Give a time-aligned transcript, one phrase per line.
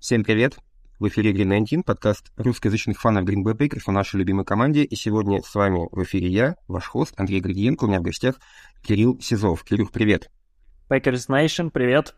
[0.00, 0.56] Всем привет!
[0.98, 4.84] В эфире Green 19, подкаст русскоязычных фанов Green Bay Packers о нашей любимой команде.
[4.84, 7.84] И сегодня с вами в эфире я, ваш хост Андрей Градиенко.
[7.84, 8.36] У меня в гостях
[8.82, 9.64] Кирилл Сизов.
[9.64, 10.30] Кирилл, привет!
[10.88, 12.14] Packers Nation, привет!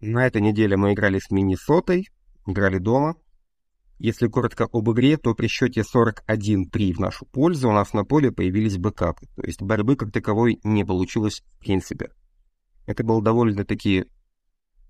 [0.00, 2.08] На этой неделе мы играли с Миннесотой,
[2.46, 3.16] играли дома.
[3.98, 8.30] Если коротко об игре, то при счете 41-3 в нашу пользу у нас на поле
[8.30, 9.26] появились бэкапы.
[9.36, 12.10] То есть борьбы как таковой не получилось в принципе.
[12.86, 14.06] Это был довольно-таки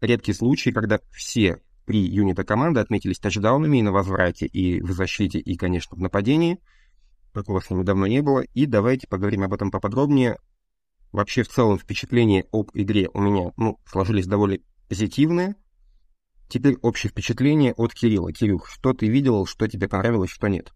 [0.02, 5.38] редкий случай, когда все три юнита команды отметились тачдаунами и на возврате, и в защите,
[5.38, 6.59] и, конечно, в нападении.
[7.33, 8.41] Такого с ними давно не было.
[8.41, 10.37] И давайте поговорим об этом поподробнее.
[11.12, 15.57] Вообще, в целом, впечатления об игре у меня ну, сложились довольно позитивные.
[16.48, 18.32] Теперь общее впечатление от Кирилла.
[18.32, 20.73] Кирилл, что ты видел, что тебе понравилось, что нет?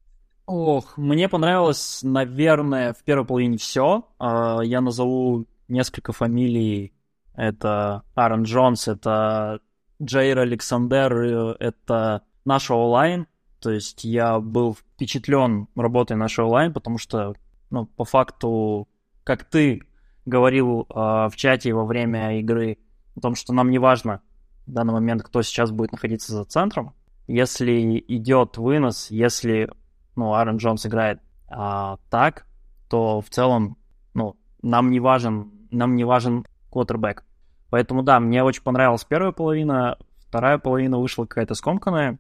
[0.47, 4.09] Ох, мне понравилось, наверное, в первой половине все.
[4.19, 6.95] А, я назову несколько фамилий.
[7.37, 9.61] Это Аарон Джонс, это
[10.03, 13.27] Джейр Александр, э, это наш онлайн.
[13.61, 17.35] То есть я был впечатлен работой нашего онлайн, потому что,
[17.71, 18.89] ну, по факту,
[19.25, 19.83] как ты
[20.25, 22.79] говорил э, в чате во время игры,
[23.17, 24.21] о том, что нам не важно
[24.67, 26.95] в данный момент, кто сейчас будет находиться за центром.
[27.29, 29.71] Если идет вынос, если
[30.17, 32.47] ну, Аарон Джонс играет а, так,
[32.89, 33.77] то в целом
[34.15, 37.25] ну, нам не важен, нам не важен квотербек.
[37.71, 42.19] Поэтому да, мне очень понравилась первая половина, вторая половина вышла какая-то скомканная.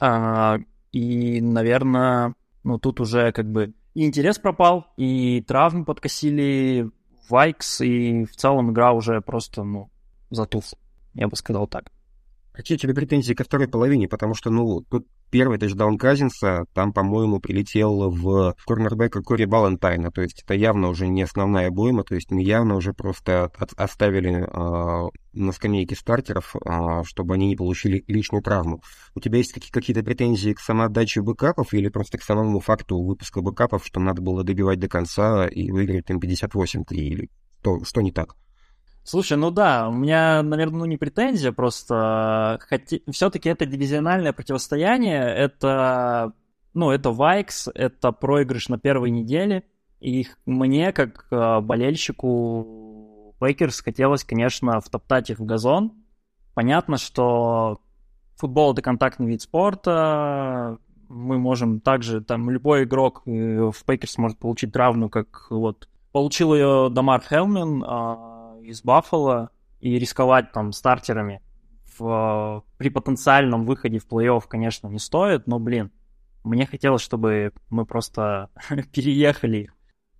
[0.00, 0.58] А,
[0.92, 6.88] и, наверное, ну тут уже как бы и интерес пропал, и травмы подкосили,
[7.28, 9.90] Вайкс, и в целом игра уже просто, ну,
[10.30, 10.78] затухла.
[11.14, 11.90] Я бы сказал так.
[12.58, 14.08] Какие у тебя претензии ко второй половине?
[14.08, 20.22] Потому что, ну, тут первый тачдаун Казинса, там, по-моему, прилетел в корнербека Кори Балантайна, то
[20.22, 25.08] есть это явно уже не основная обойма, то есть явно уже просто от, оставили э,
[25.34, 28.82] на скамейке стартеров, э, чтобы они не получили лишнюю травму.
[29.14, 33.86] У тебя есть какие-то претензии к самоотдаче бэкапов или просто к самому факту выпуска бэкапов,
[33.86, 37.30] что надо было добивать до конца и выиграть там 58-3, или
[37.60, 38.34] что, что не так?
[39.08, 42.98] Слушай, ну да, у меня, наверное, ну не претензия, просто хотя...
[43.10, 46.34] все-таки это дивизиональное противостояние, это,
[46.74, 49.64] ну, это Вайкс, это проигрыш на первой неделе,
[49.98, 55.94] и мне, как э, болельщику Пэкерс, хотелось, конечно, втоптать их в газон.
[56.52, 57.80] Понятно, что
[58.36, 60.76] футбол— это контактный вид спорта,
[61.08, 66.52] мы можем также, там, любой игрок э, в Бейкерс может получить травму, как вот получил
[66.52, 68.37] ее Дамар Хелмен, а,
[68.68, 71.40] из Баффала и рисковать там стартерами
[71.98, 75.90] в, при потенциальном выходе в плей-офф, конечно, не стоит, но, блин,
[76.44, 78.50] мне хотелось, чтобы мы просто
[78.92, 79.70] переехали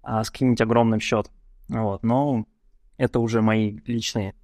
[0.02, 1.32] а, с каким-нибудь огромным счетом.
[1.68, 2.46] Вот, но
[2.96, 4.34] это уже мои личные,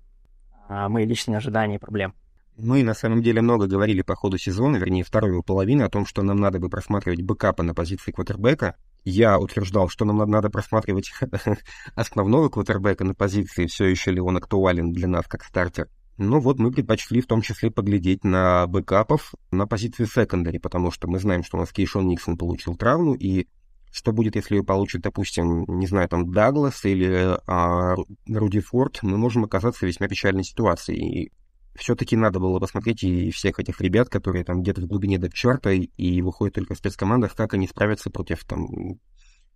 [0.69, 2.13] а, мои личные ожидания и проблемы.
[2.57, 6.07] Мы на самом деле много говорили по ходу сезона, вернее, второй его половины, о том,
[6.07, 11.13] что нам надо бы просматривать бэкапы на позиции квотербека, я утверждал, что нам надо просматривать
[11.95, 15.89] основного квотербека на позиции, все еще ли он актуален для нас как стартер.
[16.17, 21.09] Ну вот мы предпочли в том числе поглядеть на бэкапов на позиции секондари, потому что
[21.09, 23.49] мы знаем, что у нас Кейшон Никсон получил травму, и
[23.91, 27.95] что будет, если ее получит, допустим, не знаю, там Даглас или а,
[28.29, 30.97] Руди Форд, мы можем оказаться в весьма печальной ситуации.
[30.97, 31.33] И
[31.77, 36.23] все-таки надо было посмотреть и всех этих ребят, которые там где-то в глубине депчарта и
[36.23, 38.99] выходят только в спецкомандах, как они справятся против там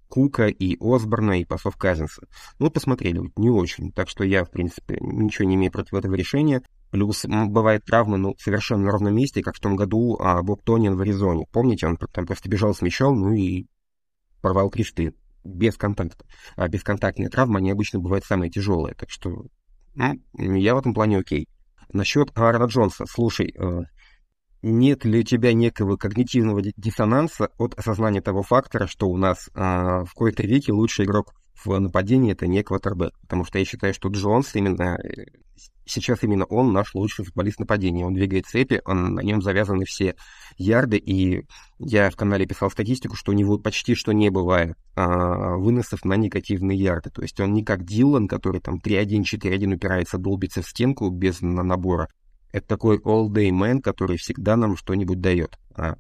[0.09, 2.27] Кука и Осборна и пасов Казинса.
[2.59, 3.93] Ну, посмотрели, не очень.
[3.93, 6.63] Так что я, в принципе, ничего не имею против этого решения.
[6.91, 10.97] Плюс бывает травмы, ну, совершенно на ровном месте, как в том году а, Боб Тонин
[10.97, 11.47] в Аризоне.
[11.53, 13.67] Помните, он там просто бежал с мячом, ну и
[14.41, 15.15] порвал кресты
[15.45, 16.25] без контакта.
[16.57, 18.95] А бесконтактные травмы, они обычно бывают самые тяжелые.
[18.95, 19.45] Так что
[19.95, 21.49] ну, я в этом плане окей.
[21.93, 23.05] Насчет Аарона Джонса.
[23.07, 23.83] Слушай, э,
[24.63, 30.05] нет ли у тебя некого когнитивного диссонанса от осознания того фактора, что у нас а,
[30.05, 31.35] в какой-то веке лучший игрок
[31.65, 33.19] в нападении это не квотербек?
[33.21, 35.27] Потому что я считаю, что Джонс именно э,
[35.89, 38.05] сейчас именно он наш лучший футболист нападения.
[38.05, 40.15] Он двигает цепи, он, на нем завязаны все
[40.57, 41.47] ярды, и
[41.79, 46.15] я в канале писал статистику, что у него почти что не бывает а, выносов на
[46.15, 47.11] негативные ярды.
[47.11, 51.41] То есть он не как Дилан, который там 3-1, 4-1 упирается, долбится в стенку без
[51.41, 52.09] набора.
[52.53, 55.59] Это такой all-day man, который всегда нам что-нибудь дает.
[55.75, 55.95] А,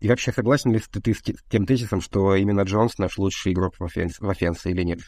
[0.00, 3.84] и вообще согласен ли ты с тем тезисом, что именно Джонс наш лучший игрок в
[3.84, 5.00] офенсе, в офенсе или нет?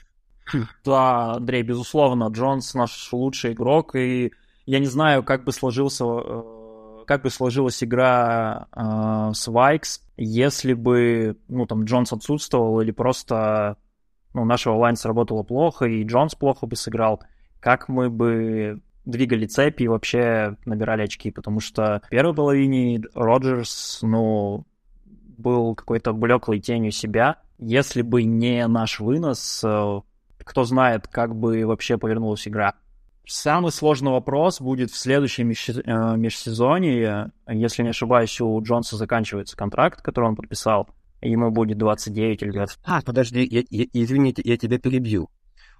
[0.85, 4.33] Да, Андрей, безусловно, Джонс наш лучший игрок, и
[4.67, 10.75] я не знаю, как бы сложился, э, как бы сложилась игра э, с Вайкс, если
[10.75, 13.77] бы, ну, там, Джонс отсутствовал, или просто,
[14.35, 17.23] ну, наша онлайн сработала плохо, и Джонс плохо бы сыграл,
[17.61, 24.01] как мы бы двигали цепи и вообще набирали очки, потому что в первой половине Роджерс,
[24.03, 24.67] ну,
[25.41, 27.37] был какой-то блеклой тенью себя.
[27.59, 30.01] Если бы не наш вынос, э,
[30.39, 32.75] кто знает, как бы вообще повернулась игра.
[33.27, 37.33] Самый сложный вопрос будет в следующем э, межсезонье.
[37.49, 40.89] Если не ошибаюсь, у Джонса заканчивается контракт, который он подписал.
[41.23, 42.79] Ему будет 29 или 20.
[42.85, 45.29] А, подожди, я, я, извините, я тебя перебью.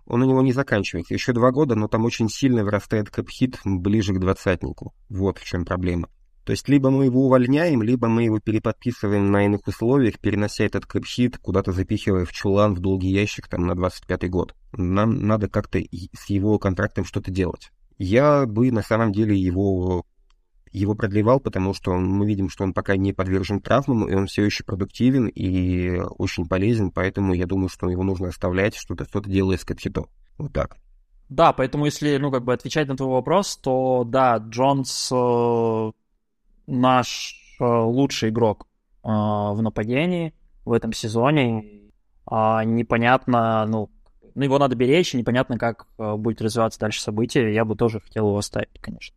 [0.07, 1.15] Он у него не заканчивается.
[1.15, 4.93] Еще два года, но там очень сильно вырастает капхит ближе к двадцатнику.
[5.09, 6.09] Вот в чем проблема.
[6.45, 10.87] То есть либо мы его увольняем, либо мы его переподписываем на иных условиях, перенося этот
[10.87, 14.55] кэпхит, куда-то запихивая в чулан, в долгий ящик там на 25-й год.
[14.73, 17.71] Нам надо как-то с его контрактом что-то делать.
[17.99, 20.07] Я бы на самом деле его,
[20.73, 24.45] его продлевал, потому что мы видим, что он пока не подвержен травмам, и он все
[24.45, 29.59] еще продуктивен и очень полезен, поэтому я думаю, что его нужно оставлять, что-то что-то делая
[29.59, 30.09] с кэпхитом.
[30.39, 30.79] Вот так.
[31.29, 35.93] Да, поэтому если, ну, как бы отвечать на твой вопрос, то да, Джонс э,
[36.71, 38.67] наш э, лучший игрок
[39.03, 40.35] э, в нападении
[40.65, 41.65] в этом сезоне.
[42.27, 43.91] А непонятно, ну,
[44.35, 47.53] ну, его надо беречь, и непонятно, как э, будет развиваться дальше события.
[47.53, 49.17] Я бы тоже хотел его оставить, конечно.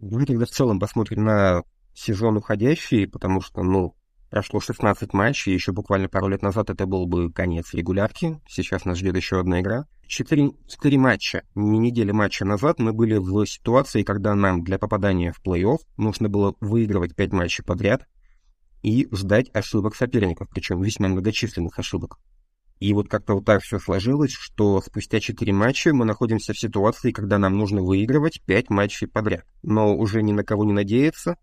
[0.00, 1.62] Давай тогда в целом посмотрим на
[1.94, 3.94] сезон уходящий, потому что, ну,
[4.32, 8.96] прошло 16 матчей, еще буквально пару лет назад это был бы конец регулярки, сейчас нас
[8.96, 9.84] ждет еще одна игра.
[10.06, 15.32] Четыре, четыре матча, не недели матча назад мы были в ситуации, когда нам для попадания
[15.32, 18.06] в плей-офф нужно было выигрывать пять матчей подряд
[18.82, 22.18] и ждать ошибок соперников, причем весьма многочисленных ошибок.
[22.80, 27.12] И вот как-то вот так все сложилось, что спустя четыре матча мы находимся в ситуации,
[27.12, 29.44] когда нам нужно выигрывать пять матчей подряд.
[29.62, 31.36] Но уже ни на кого не надеяться,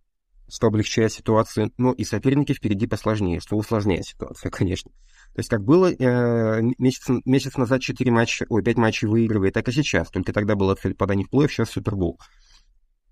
[0.50, 4.92] что облегчает ситуацию, но и соперники впереди посложнее, что усложняет ситуацию, конечно.
[5.34, 9.68] То есть как было э, месяц, месяц назад 4 матча, ой, 5 матчей выигрывает, так
[9.68, 10.10] и сейчас.
[10.10, 12.20] Только тогда была цель подания в плей сейчас Супербол.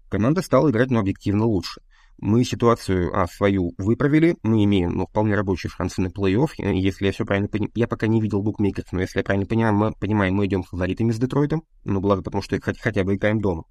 [0.09, 1.81] Команда стала играть, но объективно лучше.
[2.19, 6.49] Мы ситуацию а, свою выправили, мы имеем ну, вполне рабочие шансы на плей-офф.
[6.73, 9.75] Если я все правильно понимаю, я пока не видел букмекеров, но если я правильно понимаю,
[9.75, 13.65] мы, понимаем, мы идем фаворитами с Детройтом, ну, благо потому, что хотя бы играем дома.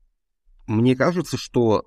[0.68, 1.86] Мне кажется, что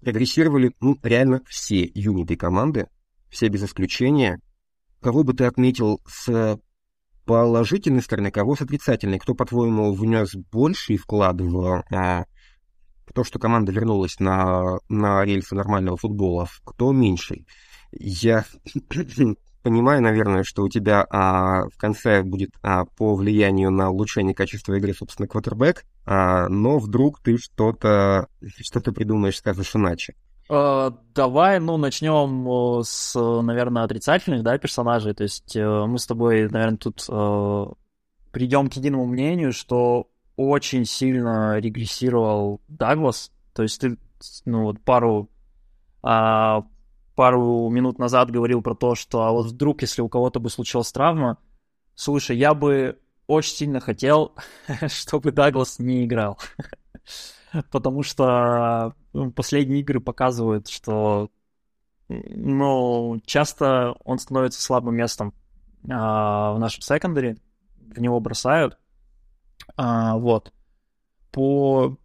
[0.00, 2.88] прогрессировали ну, реально все юниты команды,
[3.30, 4.40] все без исключения.
[5.00, 6.58] Кого бы ты отметил с
[7.24, 9.18] положительной стороны, кого с отрицательной?
[9.18, 12.24] Кто, по-твоему, внес больший вклад в а,
[13.12, 17.46] то, что команда вернулась на, на рельсы нормального футбола, кто меньший?
[17.92, 18.44] Я
[19.62, 24.74] понимаю, наверное, что у тебя а, в конце будет а, по влиянию на улучшение качества
[24.74, 28.28] игры, собственно, квотербек, а, но вдруг ты что-то
[28.60, 30.14] что то придумаешь, скажешь иначе.
[30.46, 35.14] Uh, давай, ну, начнем с, наверное, отрицательных, да, персонажей.
[35.14, 37.74] То есть uh, мы с тобой, наверное, тут uh,
[38.30, 43.32] придем к единому мнению, что очень сильно регрессировал Даглас.
[43.54, 43.96] То есть ты,
[44.44, 45.30] ну, вот пару
[46.02, 50.92] пару минут назад говорил про то, что а вот вдруг, если у кого-то бы случилась
[50.92, 51.38] травма,
[51.94, 54.34] слушай, я бы очень сильно хотел,
[54.88, 56.38] чтобы Даглас не играл.
[57.70, 61.30] Потому что ну, последние игры показывают, что
[62.08, 65.32] ну, часто он становится слабым местом
[65.88, 67.36] а, в нашем секондаре,
[67.76, 68.78] в него бросают.
[69.76, 70.52] А, вот.
[71.30, 71.96] По,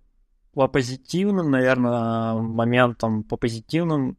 [0.53, 4.17] по позитивным, наверное, моментам, по позитивным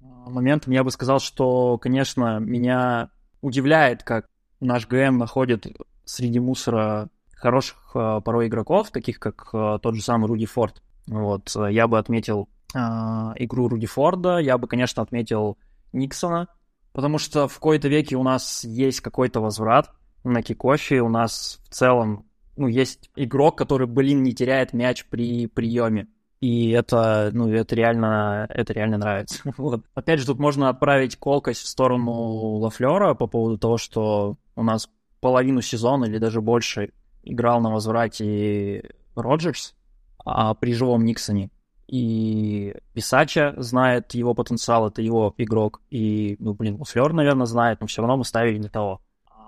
[0.00, 3.10] моментом я бы сказал, что, конечно, меня
[3.40, 4.28] удивляет, как
[4.60, 5.66] наш ГМ находит
[6.08, 10.82] среди мусора хороших э, порой игроков, таких как э, тот же самый Руди Форд.
[11.06, 15.58] Вот, я бы отметил э, игру Руди Форда, я бы, конечно, отметил
[15.92, 16.48] Никсона,
[16.92, 19.90] потому что в какой-то веке у нас есть какой-то возврат
[20.24, 25.46] на кикофе, у нас в целом ну, есть игрок, который, блин, не теряет мяч при
[25.46, 26.08] приеме.
[26.40, 29.40] И это, ну, это реально, это реально нравится.
[29.56, 29.84] вот.
[29.94, 32.12] Опять же, тут можно отправить колкость в сторону
[32.58, 34.88] Лафлера по поводу того, что у нас
[35.20, 39.74] половину сезона или даже больше играл на возврате Роджерс
[40.24, 41.50] а при живом Никсоне.
[41.86, 45.80] И Писача знает его потенциал, это его игрок.
[45.90, 49.00] И, ну, блин, Лафлер, наверное, знает, но все равно мы ставили не того.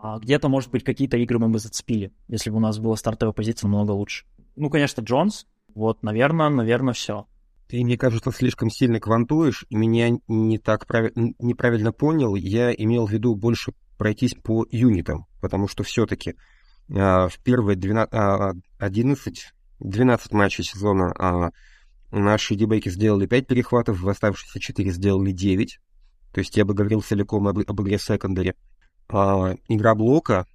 [0.03, 3.35] А где-то, может быть, какие-то игры мы бы зацепили, если бы у нас была стартовая
[3.35, 4.25] позиция намного лучше.
[4.57, 7.27] Ну, конечно, Джонс, вот, наверное, наверное, все.
[7.69, 11.11] Ты, мне кажется, слишком сильно квантуешь, меня не так прав...
[11.15, 12.35] неправильно понял.
[12.35, 16.35] Я имел в виду больше пройтись по юнитам, потому что все-таки
[16.91, 21.51] а, в первые 12, а, 11, 12 матчей сезона а,
[22.11, 25.79] наши дебейки сделали 5 перехватов, в оставшиеся 4 сделали 9.
[26.33, 28.55] То есть я бы говорил целиком об, об игре секондаре.
[29.11, 30.47] А, игра блока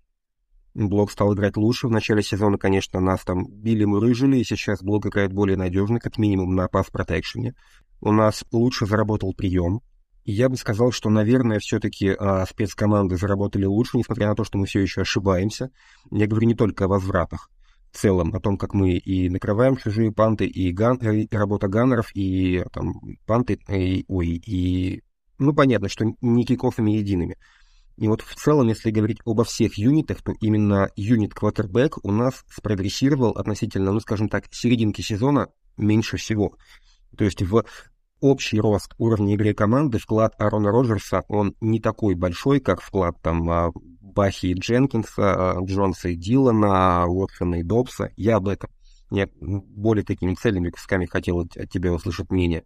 [0.74, 1.88] Блок стал играть лучше.
[1.88, 6.56] В начале сезона, конечно, нас там били-мурыжили, и сейчас Блок играет более надежно, как минимум
[6.56, 7.54] на пас-протекшене.
[8.02, 9.82] У нас лучше заработал прием.
[10.26, 14.66] Я бы сказал, что, наверное, все-таки а, спецкоманды заработали лучше, несмотря на то, что мы
[14.66, 15.70] все еще ошибаемся.
[16.12, 17.52] Я говорю не только о возвратах
[17.92, 22.10] в целом, о том, как мы и накрываем чужие панты, и, ган, и работа ганнеров,
[22.16, 22.96] и там
[23.28, 25.04] панты, и, ой, и...
[25.38, 27.38] Ну, понятно, что не кикофами едиными.
[27.98, 32.44] И вот в целом, если говорить обо всех юнитах, то именно юнит квотербек у нас
[32.50, 36.58] спрогрессировал относительно, ну, скажем так, серединки сезона меньше всего.
[37.16, 37.64] То есть в
[38.22, 43.50] общий рост уровня игры команды вклад Арона Роджерса, он не такой большой, как вклад там
[43.50, 48.12] а, Бахи и Дженкинса, а, Джонса и Дилана, Уотсона и Добса.
[48.16, 48.70] Я об этом.
[49.12, 52.66] Я более такими цельными кусками хотел от тебя услышать мнение.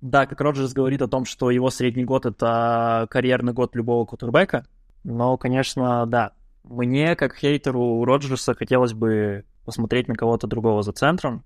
[0.00, 4.66] Да, как Роджерс говорит о том, что его средний год— это карьерный год любого кутербека.
[5.04, 6.32] Но, конечно, да,
[6.64, 11.44] мне, как хейтеру Роджерса, хотелось бы посмотреть на кого-то другого за центром,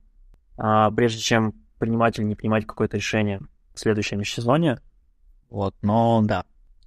[0.56, 3.40] а, прежде чем принимать или не принимать какое-то решение
[3.74, 4.80] в следующем сезоне.
[5.50, 6.44] Вот, но да,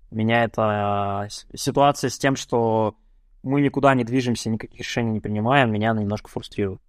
[0.09, 2.95] меня эта ситуация с тем, что
[3.43, 6.79] мы никуда не движемся, никаких решений не принимаем, меня немножко фрустрирует.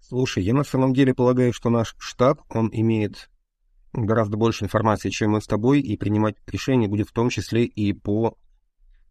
[0.00, 3.30] Слушай, я на самом деле полагаю, что наш штаб, он имеет
[3.92, 7.92] гораздо больше информации, чем мы с тобой, и принимать решения будет в том числе и
[7.92, 8.36] по,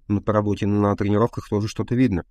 [0.10, 2.26] ну, по работе на тренировках тоже что-то видно.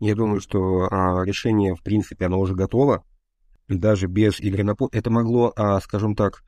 [0.00, 3.04] Я думаю, что а, решение, в принципе, оно уже готово,
[3.68, 4.90] даже без игры на поле.
[4.92, 6.42] Это могло, а, скажем так,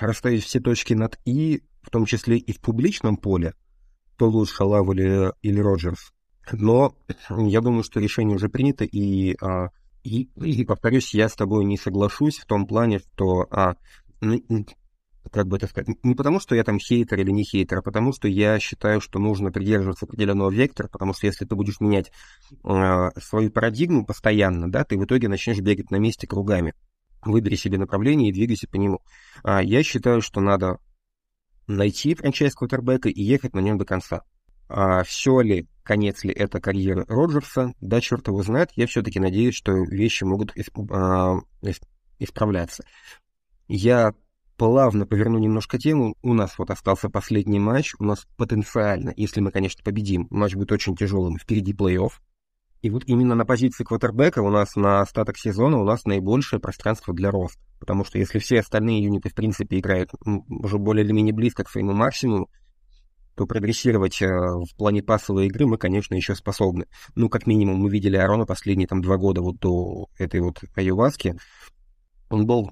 [0.00, 3.54] расставить все точки над «и», в том числе и в публичном поле,
[4.16, 6.12] то лучше Лав или, или Роджерс.
[6.52, 6.96] Но
[7.30, 9.68] я думаю, что решение уже принято, и, а,
[10.02, 13.76] и, и, повторюсь, я с тобой не соглашусь в том плане, что а,
[15.32, 18.12] как бы это сказать, не потому, что я там хейтер или не хейтер, а потому,
[18.12, 22.12] что я считаю, что нужно придерживаться определенного вектора, потому что если ты будешь менять
[22.62, 26.74] э, свою парадигму постоянно, да, ты в итоге начнешь бегать на месте кругами.
[27.22, 29.00] Выбери себе направление и двигайся по нему.
[29.42, 30.78] А я считаю, что надо
[31.66, 34.22] найти франчайз квотербека и ехать на нем до конца.
[34.68, 39.54] А все ли, конец ли это карьеры Роджерса, да, черт его знает, я все-таки надеюсь,
[39.54, 41.40] что вещи могут исп, а,
[42.18, 42.84] исправляться.
[43.68, 44.14] Я
[44.56, 46.16] плавно поверну немножко тему.
[46.22, 47.94] У нас вот остался последний матч.
[47.98, 51.38] У нас потенциально, если мы, конечно, победим, матч будет очень тяжелым.
[51.38, 52.12] Впереди плей-офф.
[52.82, 57.14] И вот именно на позиции квотербека у нас на остаток сезона у нас наибольшее пространство
[57.14, 57.60] для роста.
[57.78, 60.10] Потому что если все остальные юниты, в принципе, играют
[60.48, 62.48] уже более или менее близко к своему максимуму,
[63.34, 66.86] то прогрессировать э, в плане пассовой игры мы, конечно, еще способны.
[67.14, 71.36] Ну, как минимум, мы видели Арона последние там два года вот до этой вот Айоваски.
[72.30, 72.70] Он был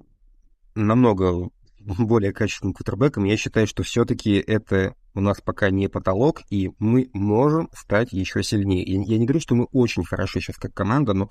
[0.74, 1.48] намного
[1.98, 7.10] более качественным кутербеком, я считаю, что все-таки это у нас пока не потолок, и мы
[7.12, 8.84] можем стать еще сильнее.
[8.84, 11.30] Я не говорю, что мы очень хороши сейчас как команда, но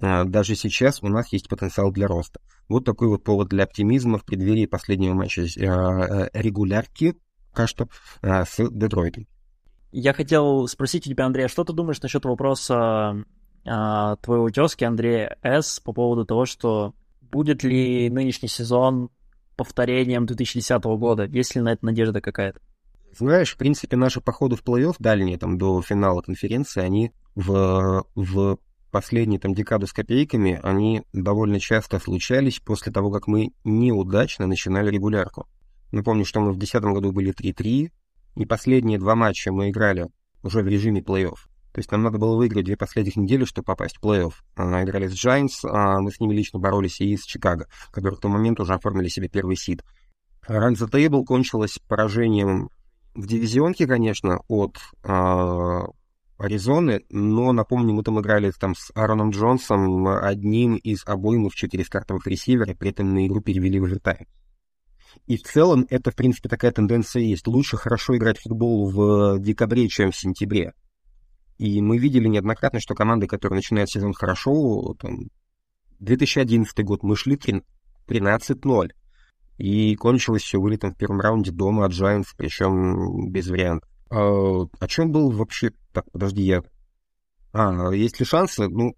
[0.00, 2.40] а, даже сейчас у нас есть потенциал для роста.
[2.68, 7.16] Вот такой вот повод для оптимизма в преддверии последнего матча а, регулярки,
[7.50, 7.88] пока что,
[8.22, 9.26] а, с Детройтом.
[9.92, 13.24] Я хотел спросить у тебя, Андрей, что ты думаешь насчет вопроса
[13.66, 19.10] а, твоего тезки Андрея С по поводу того, что будет ли нынешний сезон
[19.60, 21.24] повторением 2010 года?
[21.24, 22.60] Есть ли на это надежда какая-то?
[23.12, 28.58] Знаешь, в принципе, наши походы в плей-офф дальние, там, до финала конференции, они в, в
[28.90, 34.90] последние там декады с копейками, они довольно часто случались после того, как мы неудачно начинали
[34.90, 35.46] регулярку.
[35.92, 37.90] Напомню, что мы в 2010 году были 3-3,
[38.36, 40.06] и последние два матча мы играли
[40.42, 41.36] уже в режиме плей-офф.
[41.72, 44.32] То есть нам надо было выиграть две последних недели, чтобы попасть в плей-офф.
[44.56, 48.20] А, играли с Giants, а мы с ними лично боролись и с Чикаго, которые в
[48.20, 49.84] тот момент уже оформили себе первый сид.
[50.48, 52.70] Run the Table кончилась поражением
[53.14, 55.80] в дивизионке, конечно, от э,
[56.38, 62.26] Аризоны, но, напомню, мы там играли там с Аароном Джонсом, одним из обоимов четыре стартовых
[62.26, 64.26] ресивера, при этом на игру перевели в овертайм.
[65.26, 67.46] И в целом это, в принципе, такая тенденция есть.
[67.46, 70.72] Лучше хорошо играть в футбол в декабре, чем в сентябре.
[71.60, 75.28] И мы видели неоднократно, что команды, которые начинают сезон хорошо, там,
[75.98, 77.38] 2011 год мы шли
[78.08, 78.88] 13-0.
[79.58, 83.90] И кончилось все вылетом в первом раунде дома от Giants, причем без вариантов.
[84.08, 85.72] А, о чем был вообще...
[85.92, 86.62] Так, подожди, я...
[87.52, 88.66] А, есть ли шансы?
[88.66, 88.96] Ну,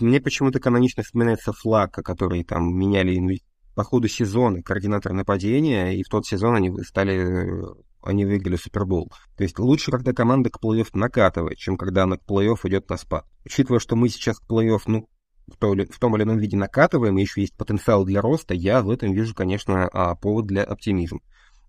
[0.00, 3.40] мне почему-то канонично вспоминается Флака, который там меняли
[3.76, 7.62] по ходу сезона координатор нападения, и в тот сезон они стали
[8.02, 9.12] они выиграли Супербол.
[9.36, 12.96] То есть лучше, когда команда к плей-офф накатывает, чем когда она к плей-офф идет на
[12.96, 13.26] спад.
[13.44, 15.08] Учитывая, что мы сейчас к плей-офф, ну,
[15.46, 18.82] в, то, в том или ином виде накатываем, и еще есть потенциал для роста, я
[18.82, 21.20] в этом вижу, конечно, а, повод для оптимизма.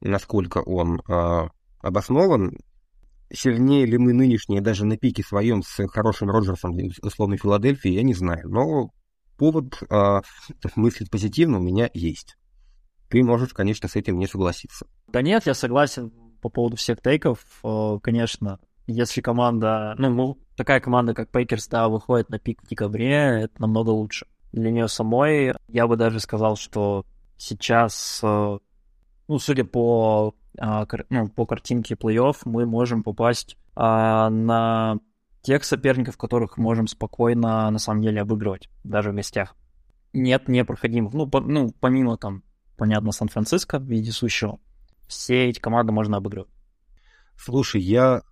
[0.02, 2.58] Насколько он а, обоснован,
[3.32, 8.14] сильнее ли мы нынешние даже на пике своем с хорошим Роджерсом, условно, Филадельфии, я не
[8.14, 8.50] знаю.
[8.50, 8.92] Но
[9.38, 10.22] повод э,
[10.76, 12.36] мыслить позитивно у меня есть.
[13.10, 14.88] Ты можешь, конечно, с этим не согласиться.
[15.08, 16.12] Да нет, я согласен
[16.42, 17.40] по поводу всех тейков.
[18.02, 23.62] Конечно, если команда, ну, такая команда, как Пейкерс, да, выходит на пик в декабре, это
[23.62, 24.28] намного лучше.
[24.52, 27.06] Для нее самой я бы даже сказал, что
[27.38, 28.58] сейчас, э,
[29.28, 34.98] ну, судя по, а, ну, по картинке плей-офф, мы можем попасть а, на
[35.44, 39.56] тех соперников, которых можем спокойно, на самом деле, обыгрывать, даже в гостях.
[40.14, 41.14] Нет непроходимых.
[41.14, 42.44] Ну, по, ну помимо там,
[42.80, 44.60] понятно, Сан-Франциско вездесущего,
[45.08, 46.50] все эти команды можно обыгрывать.
[47.38, 48.24] Слушай, я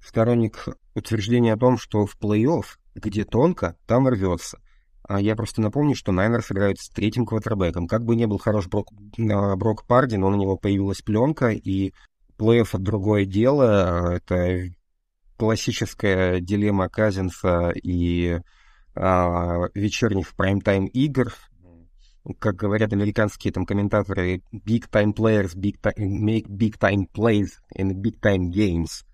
[0.00, 4.58] сторонник утверждения о том, что в плей-офф, где тонко, там рвется.
[5.06, 7.86] А я просто напомню, что Найнерс играют с третьим квотербеком.
[7.86, 11.92] Как бы не был хорош Брок, а, Брок Парди, но на него появилась пленка, и
[12.38, 14.14] плей-офф— другое дело.
[14.14, 14.70] Это
[15.36, 18.40] классическая дилемма Казинса и
[18.94, 21.34] а, вечерних прайм-тайм игр.
[22.38, 28.00] Как говорят американские там комментаторы, big time players big time, make big time plays in
[28.00, 29.04] big time games.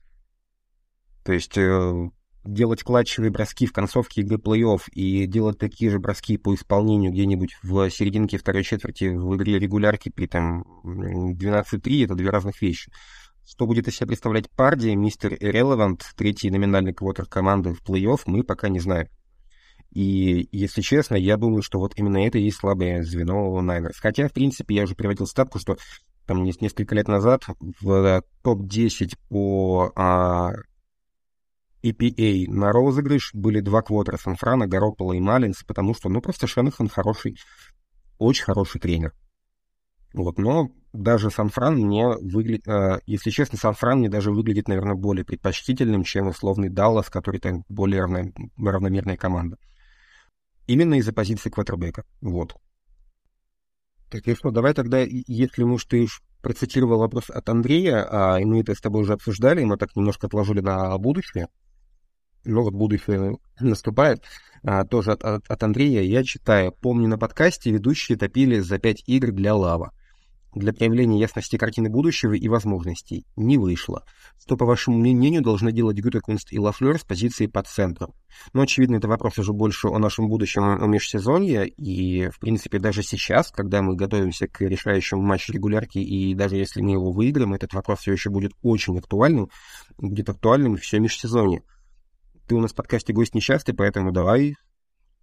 [1.24, 2.10] То есть э,
[2.44, 7.56] делать клатчевые броски в концовке игры плей-офф и делать такие же броски по исполнению где-нибудь
[7.62, 12.92] в серединке второй четверти в игре регулярки при там 12-3— это две разных вещи.
[13.44, 18.44] Что будет из себя представлять Парди, мистер Irrelevant, третий номинальный квотер команды в плей-офф, мы
[18.44, 19.08] пока не знаем.
[19.90, 23.98] И, если честно, я думаю, что вот именно это и есть слабое звено Найнерс.
[23.98, 25.76] Хотя, в принципе, я уже приводил статку, что
[26.26, 27.44] там несколько лет назад
[27.80, 30.52] в топ-10 по а,
[31.82, 36.88] EPA на розыгрыш были два квотера Санфрана, Гаропола и Малинс, потому что, ну, просто Шенахан
[36.88, 37.36] хороший,
[38.18, 39.12] очень хороший тренер.
[40.12, 45.24] Вот, но даже Санфран мне выглядит, э, если честно, Санфран мне даже выглядит, наверное, более
[45.24, 48.24] предпочтительным, чем условный Даллас, который там более равно,
[48.58, 49.56] равномерная команда.
[50.70, 52.04] Именно из-за позиции квотербека.
[52.20, 52.54] Вот.
[54.08, 56.06] Так и что, давай тогда, если уж ты
[56.42, 60.60] процитировал вопрос от Андрея, а мы это с тобой уже обсуждали, мы так немножко отложили
[60.60, 61.48] на будущее,
[62.44, 64.22] но вот будущее наступает,
[64.62, 66.70] а, тоже от, от, от Андрея, я читаю.
[66.70, 69.90] Помню, на подкасте ведущие топили за пять игр для Лава.
[70.54, 73.24] Для проявления ясности картины будущего и возможностей.
[73.36, 74.04] Не вышло.
[74.42, 78.14] Что, по вашему мнению, должны делать Гютекунст и Лафлер с позиции под центром?
[78.52, 83.04] Но, очевидно, это вопрос уже больше о нашем будущем о межсезонье, и, в принципе, даже
[83.04, 87.72] сейчас, когда мы готовимся к решающему матчу регулярки, и даже если мы его выиграем, этот
[87.72, 89.50] вопрос все еще будет очень актуальным,
[89.98, 91.62] будет актуальным все межсезонье.
[92.48, 94.56] Ты у нас в подкасте гость несчастный, поэтому давай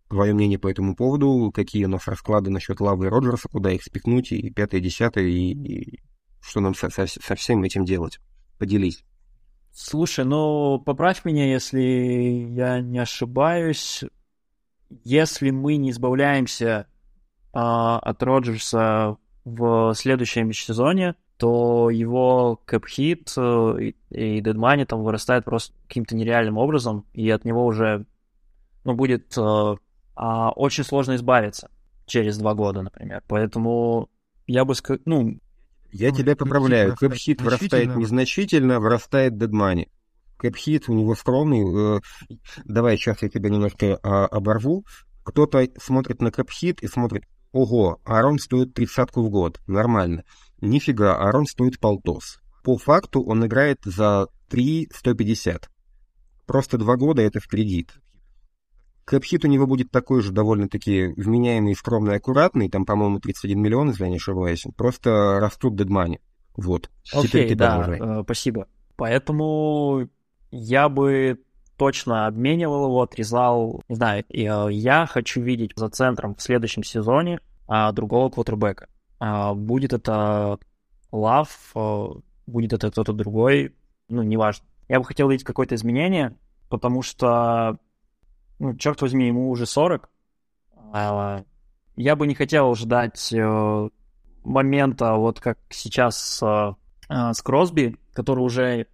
[0.10, 3.84] твое мнение по этому поводу, какие у нас расклады насчет Лавы и Роджерса, куда их
[3.84, 6.00] спихнуть, и пятое, десятое, и, и
[6.42, 8.20] что нам со, со, со всем этим делать.
[8.58, 9.04] Поделись.
[9.72, 11.82] Слушай, ну, поправь меня, если
[12.52, 14.04] я не ошибаюсь.
[15.04, 16.88] Если мы не избавляемся
[17.54, 25.76] а, от Роджерса в следующем сезоне, то его кэп-хит э, и дедмани там вырастает просто
[25.88, 28.06] каким-то нереальным образом, и от него уже,
[28.84, 29.76] ну, будет э,
[30.18, 31.70] э, очень сложно избавиться
[32.06, 33.24] через два года, например.
[33.28, 34.10] Поэтому
[34.46, 35.40] я бы сказал, ну...
[35.92, 39.90] Я тебя поправляю, cap hit вырастает незначительно, вырастает dead money.
[40.38, 41.98] Cap hit у него скромный.
[41.98, 42.00] Э,
[42.66, 44.86] давай сейчас я тебя немножко э, оборву.
[45.24, 50.24] Кто-то смотрит на cap hit и смотрит, ого, Арон стоит тридцатку в год, нормально.
[50.62, 52.40] Нифига, Арон стоит полтос.
[52.64, 55.70] По факту он играет за 3 150.
[56.46, 57.94] Просто два года это в кредит.
[59.08, 64.04] Кэпхит у него будет такой же довольно-таки вменяемый, скромный, аккуратный, там, по-моему, 31 миллион, если
[64.04, 64.66] я не ошибаюсь.
[64.76, 66.20] Просто растут дедмани.
[66.58, 66.90] Вот.
[67.14, 68.68] Окей, Теперь ты да, э, спасибо.
[68.98, 70.10] Поэтому
[70.52, 71.40] я бы
[71.78, 77.40] точно обменивал его, отрезал, не знаю, э, я хочу видеть за центром в следующем сезоне
[77.68, 78.90] а, другого квотербека.
[79.20, 80.60] А, будет это
[81.12, 82.14] Лав, а,
[82.46, 83.74] будет это кто-то другой,
[84.10, 84.66] ну, неважно.
[84.90, 86.36] Я бы хотел видеть какое-то изменение,
[86.70, 87.78] потому что,
[88.60, 90.10] ну, черт возьми, ему уже 40.
[90.94, 91.44] А,
[91.96, 93.90] я бы не хотел ждать э,
[94.44, 96.44] момента, вот как сейчас
[97.10, 98.88] с Кросби, который уже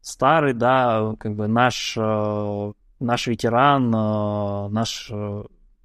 [0.00, 3.90] старый, да, как бы наш, э, наш ветеран,
[4.72, 5.12] наш,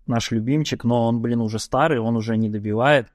[0.07, 3.11] наш любимчик, но он, блин, уже старый, он уже не добивает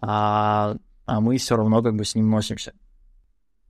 [0.00, 2.74] а, а мы все равно как бы с ним носимся.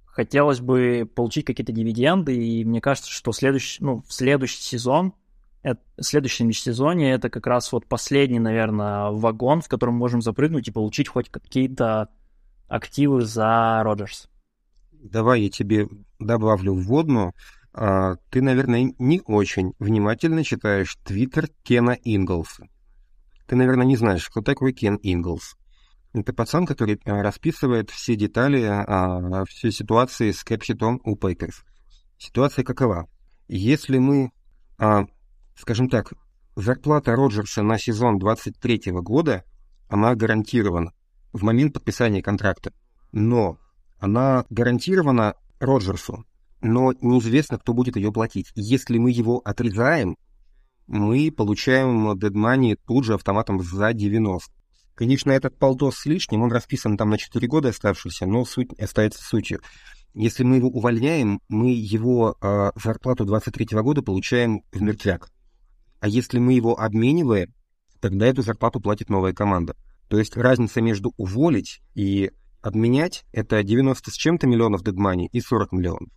[0.05, 5.14] Хотелось бы получить какие-то дивиденды, и мне кажется, что следующий, ну, в следующий сезон,
[5.62, 10.68] это, в следующем сезоне это как раз вот последний, наверное, вагон, в котором можем запрыгнуть
[10.68, 12.09] и получить хоть какие-то
[12.68, 14.29] активы за Роджерс.
[14.92, 17.35] давай я тебе добавлю вводную.
[17.75, 22.66] А, ты, наверное, не очень внимательно читаешь твиттер Кена Инглса.
[23.46, 25.57] Ты, наверное, не знаешь, кто такой Кен Инглс.
[26.12, 31.64] Это пацан, который а, расписывает все детали а, всей ситуации с кэпситом у Пейперс.
[32.18, 33.09] Ситуация какова?
[33.48, 34.31] Если мы,
[34.79, 35.07] а,
[35.57, 36.12] скажем так,
[36.57, 39.45] зарплата Роджерса на сезон 23 года,
[39.88, 40.93] она гарантирована
[41.33, 42.73] в момент подписания контракта.
[43.12, 43.59] Но
[43.99, 46.25] она гарантирована Роджерсу,
[46.61, 48.51] но неизвестно, кто будет ее платить.
[48.55, 50.17] Если мы его отрезаем,
[50.87, 54.51] мы получаем дедмани тут же автоматом за 90.
[54.95, 59.23] Конечно, этот полтос с лишним, он расписан там на 4 года оставшийся, но суть остается
[59.23, 59.61] сутью.
[60.15, 65.31] Если мы его увольняем, мы его э, зарплату 23 года получаем в мертвяк.
[66.03, 67.55] А если мы его обмениваем,
[68.01, 69.77] тогда эту зарплату платит новая команда.
[70.09, 75.71] То есть разница между уволить и обменять— это 90 с чем-то миллионов дедмани и 40
[75.71, 76.09] миллионов.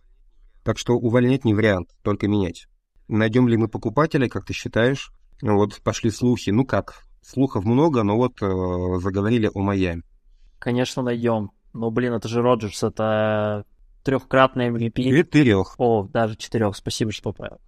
[0.64, 2.66] Так что увольнять не вариант, только менять.
[3.06, 5.12] Найдем ли мы покупателя, как ты считаешь?
[5.40, 6.50] Вот пошли слухи.
[6.50, 10.02] Ну как, слухов много, но вот э, заговорили о Майами.
[10.58, 11.52] Конечно, найдем.
[11.72, 13.64] Но, блин, это же Роджерс, это
[14.02, 15.04] трехкратный MVP.
[15.16, 15.76] Четырех.
[15.78, 17.60] О, даже четырех, спасибо, что поправил.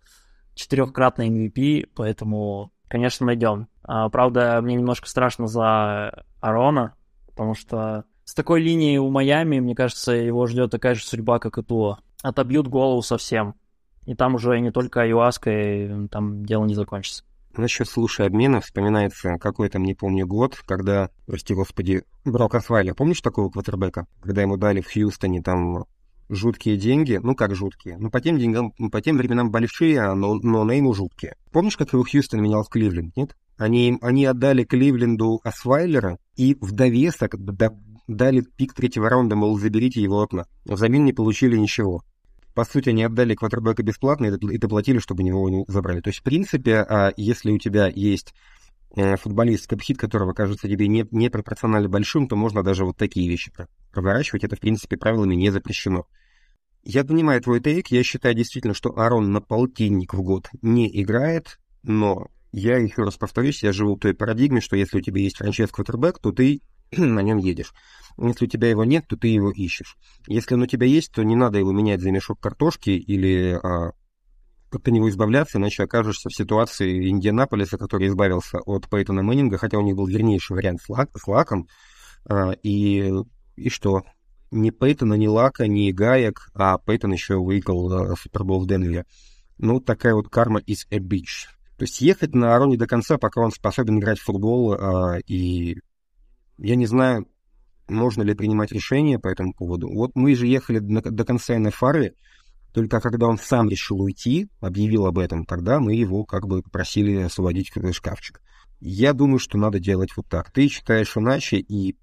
[0.58, 3.68] Четырехкратный MVP, поэтому, конечно, найдем.
[3.84, 6.94] А, правда, мне немножко страшно за Арона,
[7.28, 11.58] потому что с такой линией у Майами, мне кажется, его ждет такая же судьба, как
[11.58, 12.00] и Туа.
[12.22, 13.54] Отобьют голову совсем.
[14.04, 17.22] И там уже не только Аюаска, и там дело не закончится.
[17.56, 23.48] Насчет слушай обмена вспоминается какой-то, не помню, год, когда, прости господи, Брок Освайлер, помнишь такого
[23.48, 24.08] квотербека?
[24.20, 25.84] Когда ему дали в Хьюстоне там
[26.28, 30.64] жуткие деньги, ну как жуткие, ну по тем деньгам, по тем временам большие, но, но
[30.64, 31.36] на ему жуткие.
[31.52, 33.36] Помнишь, как его Хьюстон менял в Кливленд, нет?
[33.56, 37.34] Они, они отдали Кливленду Освайлера и в довесок
[38.06, 40.46] дали пик третьего раунда, мол, заберите его окна.
[40.64, 42.02] Взамен не получили ничего
[42.58, 46.00] по сути, они отдали квотербека бесплатно и доплатили, чтобы него забрали.
[46.00, 48.34] То есть, в принципе, а, если у тебя есть
[48.94, 53.52] футболист, капхит которого кажется тебе не, не пропорционально большим, то можно даже вот такие вещи
[53.92, 54.44] проворачивать.
[54.44, 56.06] Это, в принципе, правилами не запрещено.
[56.82, 57.88] Я понимаю твой тейк.
[57.88, 63.16] Я считаю действительно, что Арон на полтинник в год не играет, но я еще раз
[63.16, 66.62] повторюсь, я живу в той парадигме, что если у тебя есть франчайз квотербек, то ты
[66.96, 67.74] на нем едешь.
[68.16, 69.96] Если у тебя его нет, то ты его ищешь.
[70.26, 73.92] Если он у тебя есть, то не надо его менять за мешок картошки или а,
[74.70, 79.82] как-то него избавляться, иначе окажешься в ситуации Индианаполиса, который избавился от Пейтона Мэннинга, хотя у
[79.82, 81.68] них был вернейший вариант с, лак, с лаком.
[82.28, 83.12] А, и,
[83.56, 84.02] и что?
[84.50, 89.04] Ни Пейтона, ни Лака, ни Гаек, а Пейтон еще выиграл а, Супербол в Денвере.
[89.58, 91.48] Ну, такая вот карма is a bitch.
[91.76, 95.78] То есть ехать на Ароне до конца, пока он способен играть в футбол, а, и
[96.58, 97.26] я не знаю,
[97.88, 99.88] можно ли принимать решение по этому поводу.
[99.88, 102.12] Вот мы же ехали до, до конца НФР,
[102.78, 107.16] только когда он сам решил уйти, объявил об этом, тогда мы его как бы попросили
[107.16, 108.40] освободить шкафчик.
[108.78, 110.52] Я думаю, что надо делать вот так.
[110.52, 111.96] Ты считаешь иначе, и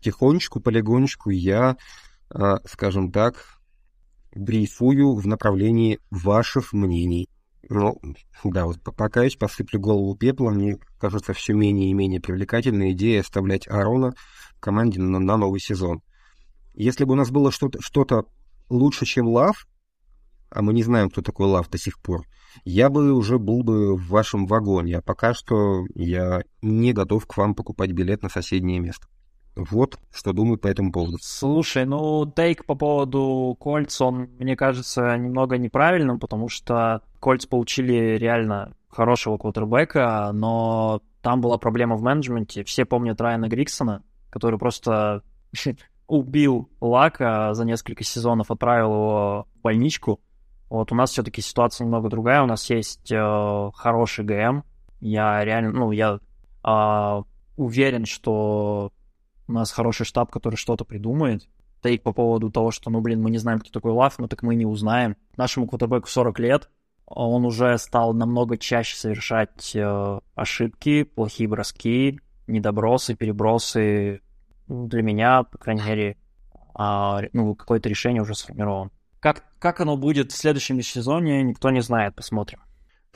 [0.00, 1.78] тихонечку, полигонечку я,
[2.28, 3.58] а, скажем так,
[4.34, 7.30] дрейфую в направлении ваших мнений.
[7.70, 7.98] Ну,
[8.44, 13.22] да, вот пока я посыплю голову пеплом, мне кажется все менее и менее привлекательной идея
[13.22, 14.12] оставлять Арона
[14.60, 16.02] команде на, на новый сезон.
[16.74, 18.04] Если бы у нас было что-то что
[18.68, 19.66] лучше, чем Лав,
[20.50, 22.26] а мы не знаем, кто такой Лав до сих пор,
[22.64, 27.36] я бы уже был бы в вашем вагоне, а пока что я не готов к
[27.36, 29.06] вам покупать билет на соседнее место.
[29.58, 31.18] Вот, что думаю по этому поводу.
[31.20, 38.16] Слушай, ну, тейк по поводу Кольц, он, мне кажется, немного неправильным, потому что Кольц получили
[38.16, 42.62] реально хорошего квотербека, но там была проблема в менеджменте.
[42.62, 45.22] Все помнят Райана Гриксона, который просто
[46.06, 50.20] убил Лака за несколько сезонов, отправил его в больничку.
[50.70, 52.42] Вот у нас все-таки ситуация немного другая.
[52.42, 54.64] У нас есть э, хороший ГМ.
[55.00, 56.18] Я реально, ну, я
[56.64, 57.22] э,
[57.56, 58.92] уверен, что
[59.46, 61.48] у нас хороший штаб, который что-то придумает.
[61.82, 64.42] Тейк по поводу того, что, ну, блин, мы не знаем, кто такой Лав, ну так
[64.42, 65.16] мы не узнаем.
[65.36, 66.70] Нашему квотербеку 40 лет,
[67.06, 74.20] он уже стал намного чаще совершать э, ошибки, плохие броски, недобросы, перебросы,
[74.68, 76.16] для меня, по крайней мере,
[76.74, 78.90] а, ну, какое-то решение уже сформировано.
[79.58, 82.60] Как, оно будет в следующем сезоне, никто не знает, посмотрим.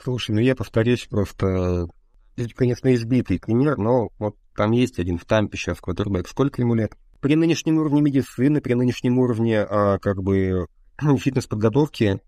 [0.01, 1.87] Слушай, ну я повторюсь просто,
[2.35, 6.27] это, конечно, избитый пример, но вот там есть один в Тампе сейчас квотербек.
[6.27, 6.93] Сколько ему лет?
[7.21, 10.67] При нынешнем уровне медицины, при нынешнем уровне а, как бы
[10.99, 12.19] фитнес-подготовки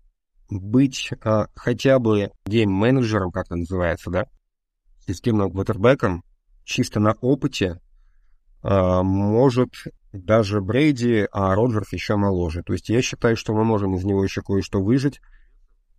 [0.48, 4.24] быть а, хотя бы гейм-менеджером, как это называется, да,
[5.06, 6.24] системным квотербеком,
[6.64, 7.80] чисто на опыте,
[8.62, 9.70] а, может
[10.12, 12.62] даже Брейди, а Роджерс еще моложе.
[12.62, 15.20] То есть я считаю, что мы можем из него еще кое-что выжать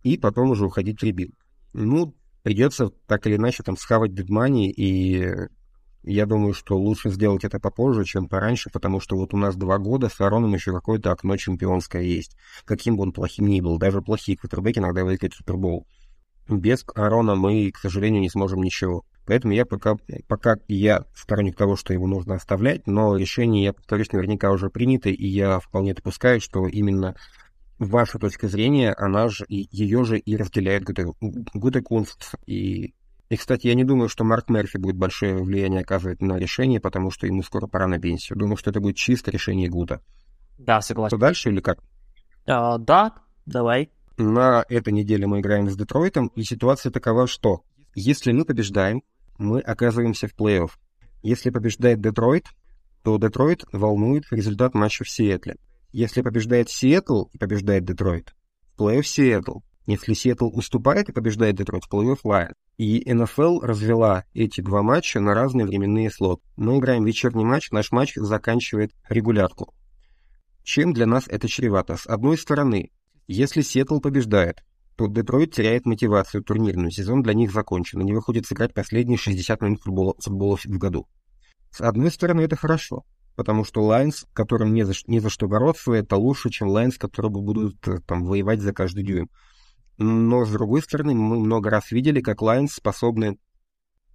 [0.02, 1.34] и потом уже уходить в rebuild.
[1.72, 5.26] Ну, придется так или иначе там схавать dead money, и
[6.02, 9.78] я думаю, что лучше сделать это попозже, чем пораньше, потому что вот у нас два
[9.78, 12.36] года, с Ароном еще какое-то окно чемпионское есть.
[12.64, 15.86] Каким бы он плохим ни был, даже плохие квотербеки иногда выиграют Супербол.
[16.48, 19.04] Без Арона мы, к сожалению, не сможем ничего.
[19.28, 19.94] Поэтому я пока,
[20.26, 25.10] пока я сторонник того, что его нужно оставлять, но решение, я повторюсь, наверняка уже принято,
[25.10, 27.14] и я вполне допускаю, что именно
[27.78, 30.84] ваша точка зрения, она же, ее же и разделяет
[31.52, 32.36] Гуте Кунст.
[32.46, 32.94] И,
[33.28, 37.10] и, кстати, я не думаю, что Марк Мерфи будет большое влияние оказывать на решение, потому
[37.10, 38.38] что ему скоро пора на пенсию.
[38.38, 40.00] Думаю, что это будет чисто решение Гута.
[40.56, 41.18] Да, согласен.
[41.18, 41.80] Что дальше или как?
[42.46, 43.12] А, да,
[43.44, 43.90] давай.
[44.16, 47.62] На этой неделе мы играем с Детройтом, и ситуация такова, что
[47.94, 49.02] если мы побеждаем,
[49.38, 50.70] мы оказываемся в плей-офф.
[51.22, 52.46] Если побеждает Детройт,
[53.02, 55.56] то Детройт волнует результат матча в Сиэтле.
[55.92, 58.34] Если побеждает Сиэтл и побеждает Детройт,
[58.74, 59.60] в плей-офф Сиэтл.
[59.86, 62.52] Если Сиэтл уступает и побеждает Детройт, в плей-офф Лайонс.
[62.76, 66.42] И НФЛ развела эти два матча на разные временные слоты.
[66.56, 69.74] Мы играем вечерний матч, наш матч заканчивает регулярку.
[70.62, 71.96] Чем для нас это чревато?
[71.96, 72.90] С одной стороны,
[73.26, 74.62] если Сиэтл побеждает,
[74.98, 76.90] то Детройт теряет мотивацию турнирную.
[76.90, 78.00] Сезон для них закончен.
[78.00, 81.06] Они выходят сыграть последние 60 минут футбола, футбола в году.
[81.70, 83.04] С одной стороны, это хорошо,
[83.36, 87.30] потому что Лайонс, которым не за, не за что бороться, это лучше, чем Лайонс, которые
[87.30, 89.30] будут э, там воевать за каждый дюйм.
[89.98, 93.38] Но, с другой стороны, мы много раз видели, как Лайонс способны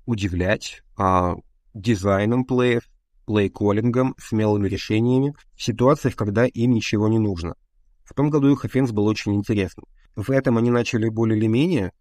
[0.06, 1.36] удивлять а,
[1.74, 2.84] дизайном плеев,
[3.26, 7.56] play calling'ом, смелыми решениями в ситуациях, когда им ничего не нужно.
[8.04, 9.86] В том году их offense был очень интересным.
[10.16, 11.92] В этом они начали более или менее.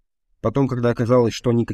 [0.40, 1.66] Потом, когда оказалось, что они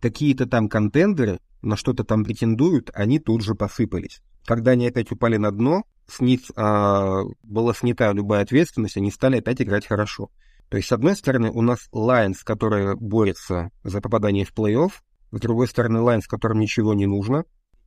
[0.00, 4.20] какие-то там контендеры на что-то там претендуют, они тут же посыпались.
[4.44, 6.20] Когда они опять упали на дно, с
[6.54, 10.30] а, была снята любая ответственность, они стали опять играть хорошо.
[10.68, 14.90] То есть, с одной стороны, у нас Lions, который борется за попадание в плей-офф,
[15.32, 17.44] с другой стороны, Lions, которым ничего не нужно.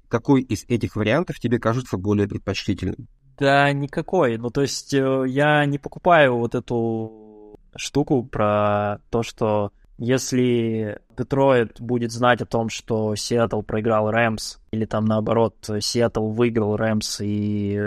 [0.07, 3.07] Какой из этих вариантов тебе кажется более предпочтительным?
[3.37, 4.37] Да никакой.
[4.37, 7.28] Ну, то есть, э, я не покупаю вот эту
[7.75, 14.85] штуку про то, что если Детройт будет знать о том, что Сиэтл проиграл Рэмс, или
[14.85, 17.81] там наоборот, Сиэтл выиграл Рэмс, и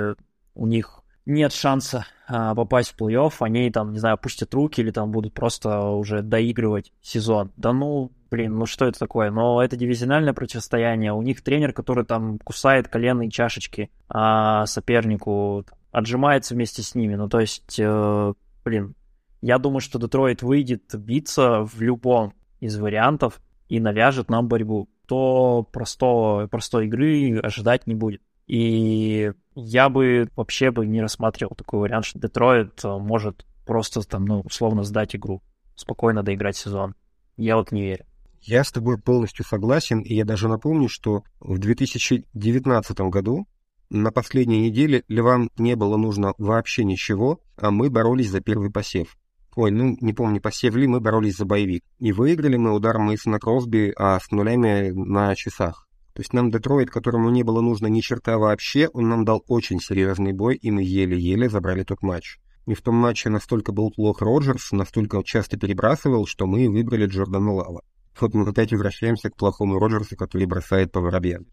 [0.54, 4.90] у них нет шанса а, попасть в плей-офф, они там, не знаю, пустят руки или
[4.90, 7.52] там будут просто уже доигрывать сезон.
[7.56, 9.30] Да ну, блин, ну что это такое?
[9.30, 11.12] Но это дивизиональное противостояние.
[11.12, 17.14] У них тренер, который там кусает коленные чашечки а сопернику, отжимается вместе с ними.
[17.14, 18.32] Ну, то есть, э,
[18.64, 18.94] блин,
[19.42, 24.88] я думаю, что Детройт выйдет биться в любом из вариантов и навяжет нам борьбу.
[25.06, 28.22] То простого, простой игры ожидать не будет.
[28.46, 34.24] И я бы вообще бы не рассматривал такой вариант, что Детройт э, может просто там,
[34.24, 35.42] ну, условно сдать игру,
[35.74, 36.94] спокойно доиграть сезон.
[37.36, 38.06] Я вот не верю.
[38.40, 43.46] Я с тобой полностью согласен, и я даже напомню, что в 2019 году
[43.90, 49.16] на последней неделе Львам не было нужно вообще ничего, а мы боролись за первый посев.
[49.54, 51.84] Ой, ну, не помню, посевли, мы боролись за боевик.
[51.98, 55.86] И выиграли мы удар Мейсона Кросби а, с нулями на часах.
[56.14, 59.80] То есть нам Детройт, которому не было нужно ни черта вообще, он нам дал очень
[59.80, 62.38] серьезный бой, и мы еле-еле забрали тот матч.
[62.66, 67.52] И в том матче настолько был плох Роджерс, настолько часто перебрасывал, что мы выбрали Джордана
[67.52, 67.82] Лава.
[68.20, 71.46] Вот мы опять возвращаемся к плохому Роджерсу, который бросает по воробьям.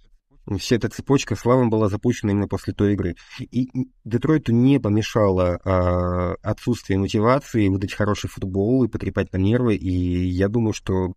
[0.58, 3.16] Вся эта цепочка славам была запущена именно после той игры.
[3.40, 3.70] И
[4.04, 9.76] Детройту не помешало а, отсутствие мотивации выдать хороший футбол и потрепать на нервы.
[9.76, 11.14] И я думаю, что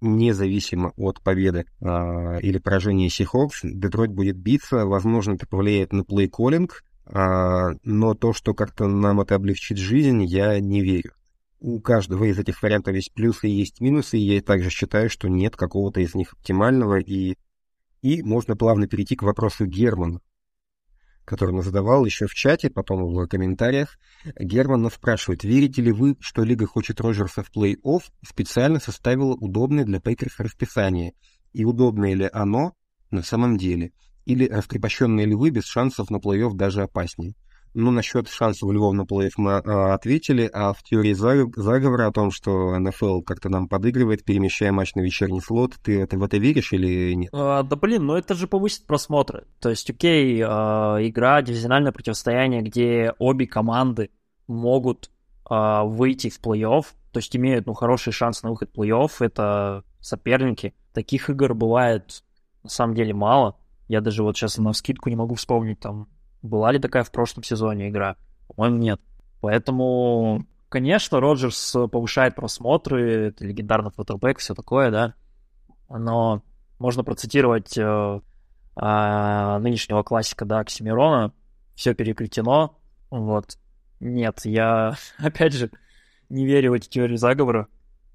[0.00, 4.86] независимо от победы а, или поражения Сихокс, Детройт будет биться.
[4.86, 10.60] Возможно, это повлияет на плей-коллинг, а, но то, что как-то нам это облегчит жизнь, я
[10.60, 11.12] не верю.
[11.58, 15.28] У каждого из этих вариантов есть плюсы и есть минусы, и я также считаю, что
[15.28, 17.36] нет какого-то из них оптимального, и
[18.06, 20.20] и можно плавно перейти к вопросу Германа,
[21.24, 23.98] который он задавал еще в чате, потом в комментариях.
[24.38, 29.84] Герман нас спрашивает, верите ли вы, что Лига хочет Роджерса в плей-офф специально составила удобное
[29.84, 31.14] для Пейкерс расписание?
[31.52, 32.74] И удобное ли оно
[33.10, 33.92] на самом деле?
[34.24, 37.34] Или раскрепощенные ли вы без шансов на плей-офф даже опаснее?
[37.78, 42.30] Ну, насчет шансов Львов на плей мы а, ответили, а в теории заговора о том,
[42.30, 46.72] что НФЛ как-то нам подыгрывает, перемещая матч на вечерний слот, ты это, в это веришь
[46.72, 47.28] или нет?
[47.34, 49.46] А, да блин, ну это же повысит просмотры.
[49.60, 54.08] То есть, окей, а, игра, дивизиональное противостояние, где обе команды
[54.46, 55.10] могут
[55.44, 59.84] а, выйти в плей-офф, то есть имеют ну, хороший шанс на выход в плей-офф, это
[60.00, 60.74] соперники.
[60.94, 62.24] Таких игр бывает
[62.62, 63.58] на самом деле мало.
[63.86, 66.08] Я даже вот сейчас на скидку не могу вспомнить там
[66.46, 68.16] Была ли такая в прошлом сезоне игра?
[68.48, 69.00] По-моему, нет.
[69.40, 75.14] Поэтому, конечно, Роджерс повышает просмотры, это легендарный фотобэк, все такое, да.
[75.88, 76.42] Но
[76.78, 78.20] можно процитировать э,
[78.76, 81.32] э, нынешнего классика, да, Оксимирона.
[81.74, 82.78] Все переплетено.
[83.10, 83.58] Вот.
[84.00, 85.70] Нет, я, опять же,
[86.28, 87.68] не верю в эти теории заговора.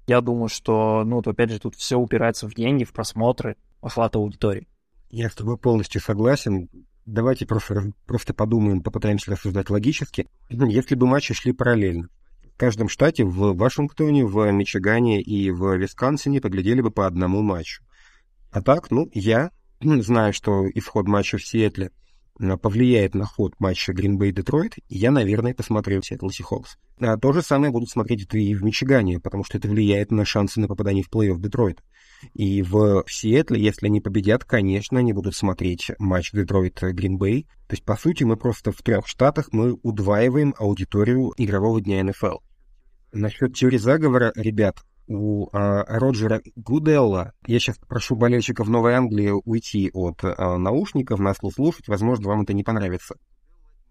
[0.06, 4.16] Я думаю, что, ну, то, опять же, тут все упирается в деньги, в просмотры, охват
[4.16, 4.68] аудитории.
[5.10, 6.68] Я с тобой полностью согласен.
[7.04, 10.28] Давайте просто, просто подумаем, попытаемся рассуждать логически.
[10.50, 12.08] Если бы матчи шли параллельно,
[12.54, 17.82] в каждом штате, в Вашингтоне, в Мичигане и в Висконсине поглядели бы по одному матчу.
[18.52, 21.90] А так, ну, я знаю, что исход матча в Сиэтле
[22.38, 26.76] э, повлияет на ход матча Green Bay Детройт, я, наверное, посмотрю Сиэтл Сихокс.
[27.00, 30.60] А то же самое будут смотреть и в Мичигане, потому что это влияет на шансы
[30.60, 31.82] на попадание в плей-офф Детройт.
[32.34, 37.46] И в, Сиэтле, если они победят, конечно, они будут смотреть матч Детройт-Грин Бэй.
[37.68, 42.38] То есть, по сути, мы просто в трех штатах мы удваиваем аудиторию игрового дня НФЛ.
[43.12, 47.32] Насчет теории заговора, ребят, у а, Роджера Гуделла.
[47.46, 52.52] Я сейчас прошу болельщиков Новой Англии уйти от а, наушников, нас слушать, возможно, вам это
[52.52, 53.16] не понравится.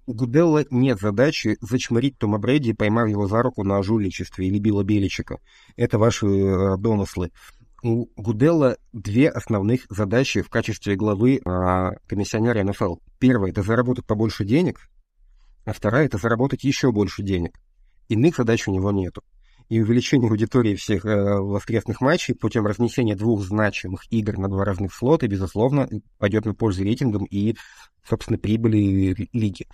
[0.08, 4.84] У Гуделла нет задачи зачморить Тома Брэди, поймав его за руку на жульничестве или Билла
[4.84, 5.38] Беличика.
[5.76, 7.32] Это ваши э, домыслы.
[7.84, 12.98] У Гуделла две основных задачи в качестве главы э, комиссионера НФЛ.
[13.18, 14.88] Первая— это заработать побольше денег,
[15.66, 17.60] а вторая— это заработать еще больше денег.
[18.08, 19.24] Иных задач у него нету
[19.72, 24.94] и увеличение аудитории всех э, воскресных матчей путем разнесения двух значимых игр на два разных
[24.94, 27.56] слота, безусловно, пойдет на пользу рейтингам и,
[28.06, 29.68] собственно, прибыли лиги.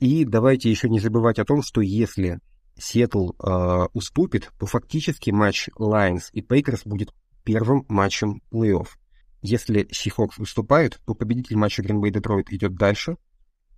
[0.00, 2.40] И давайте еще не забывать о том, что если
[2.76, 8.88] Сиэтл э, уступит, то фактически матч Lions и Пэкерс будет первым матчем плей-офф.
[9.42, 13.16] Если Сихокс уступают, то победитель матча Green Bay Детройт идет дальше,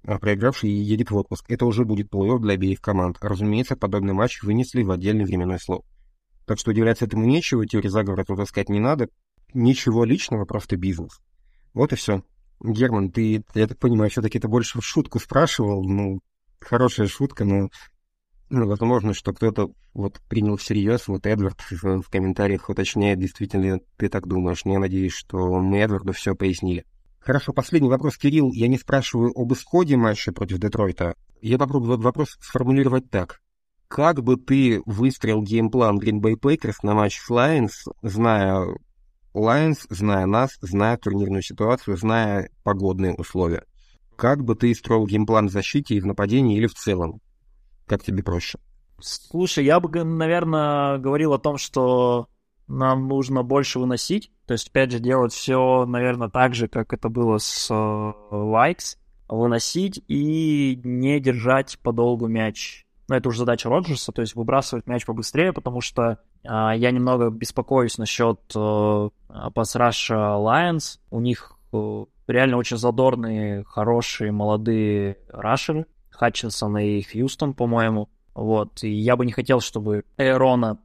[0.04, 1.44] а проигравший едет в отпуск.
[1.48, 3.18] Это уже будет плей-офф для обеих команд.
[3.20, 5.84] Разумеется, подобный матч вынесли в отдельный временной слот.
[6.46, 9.08] Так что удивляться этому нечего, теории заговора тут искать не надо.
[9.52, 11.20] Ничего личного, просто бизнес.
[11.74, 12.22] Вот и все.
[12.62, 15.82] Герман, ты, я так понимаю, все-таки это больше в шутку спрашивал.
[15.84, 16.20] Ну,
[16.60, 17.68] хорошая шутка, но
[18.48, 21.08] ну, возможно, что кто-то вот принял всерьез.
[21.08, 24.62] Вот Эдвард в, комментариях уточняет, действительно ты так думаешь.
[24.64, 26.84] Я надеюсь, что мы Эдварду все пояснили.
[27.18, 28.52] Хорошо, последний вопрос, Кирилл.
[28.52, 31.14] Я не спрашиваю об исходе матча против Детройта.
[31.40, 33.40] Я попробую вопрос сформулировать так.
[33.88, 38.66] Как бы ты выстроил game plan Green Bay Packers на матч с Lions, зная
[39.34, 43.64] Lions, зная нас, зная турнирную ситуацию, зная погодные условия?
[44.16, 47.20] Как бы ты строил game plan в защите и в нападении или в целом?
[47.86, 48.58] Как тебе проще?
[49.00, 52.28] Слушай, я бы, наверное, говорил о том, что
[52.66, 54.32] нам нужно больше выносить.
[54.46, 58.96] То есть, опять же, делать все, наверное, так же, как это было с uh, Likes.
[59.28, 62.86] Выносить и не держать подолгу мяч.
[63.08, 66.90] Но ну, это уже задача Роджерса, то есть выбрасывать мяч побыстрее, потому что uh, я
[66.90, 69.10] немного беспокоюсь насчет uh,
[69.54, 70.98] пасраша Lions.
[71.10, 75.86] У них uh, реально очень задорные, хорошие, молодые рашеры.
[76.16, 78.08] Хатчинсон и Хьюстон, по-моему.
[78.34, 80.78] Вот, и я бы не хотел, чтобы Эрона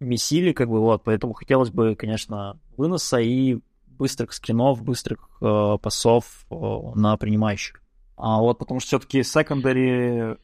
[0.00, 6.46] месили, как бы, вот, поэтому хотелось бы, конечно, выноса и быстрых скинов, быстрых э, пасов
[6.50, 6.54] э,
[6.94, 7.82] на принимающих.
[8.16, 10.36] А вот потому что все-таки secondary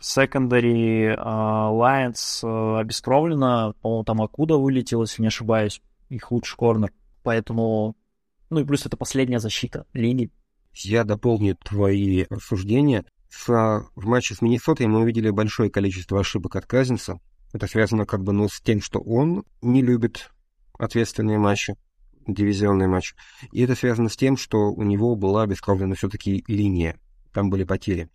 [0.00, 7.96] э, Lions э, обескровлено, по-моему, там Акуда вылетел, если не ошибаюсь, их лучший корнер, поэтому,
[8.50, 10.30] ну и плюс это последняя защита лиги.
[10.74, 13.04] Я дополню твои рассуждения.
[13.32, 17.18] С, в матче с Миннесотой мы увидели большое количество ошибок от Казинса,
[17.52, 20.30] это связано как бы ну, с тем, что он не любит
[20.78, 21.74] ответственные матчи,
[22.26, 23.14] дивизионные матчи.
[23.50, 27.00] И это связано с тем, что у него была обескровлена все-таки линия.
[27.32, 28.10] Там были потери.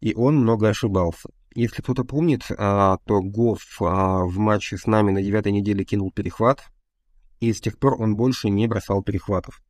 [0.00, 1.28] И он много ошибался.
[1.54, 6.10] Если кто-то помнит, а, то Гофф а, в матче с нами на девятой неделе кинул
[6.10, 6.64] перехват,
[7.38, 9.62] и с тех пор он больше не бросал перехватов.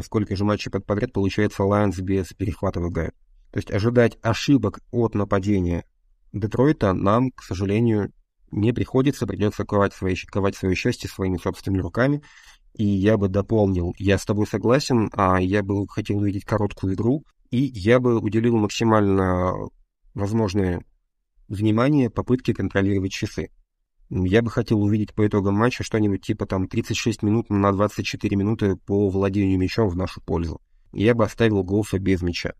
[0.00, 3.14] Сколько же матчей подряд, получается, Лайонс без перехватов играет.
[3.56, 5.86] То есть ожидать ошибок от нападения
[6.34, 8.12] Детройта нам, к сожалению,
[8.50, 12.22] не приходится, придется ковать, свои, ковать свое счастье своими собственными руками.
[12.74, 17.24] И я бы дополнил, я с тобой согласен, а я бы хотел увидеть короткую игру,
[17.50, 19.54] и я бы уделил максимально
[20.12, 20.84] возможное
[21.48, 23.48] внимание попытке контролировать часы.
[24.10, 28.76] Я бы хотел увидеть по итогам матча что-нибудь типа там 36 минут на 24 минуты
[28.76, 30.60] по владению мячом в нашу пользу.
[30.92, 32.52] Я бы оставил Голфа без мяча.